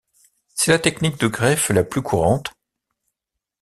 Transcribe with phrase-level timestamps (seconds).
[0.55, 2.51] C'est la technique de greffe la plus courante.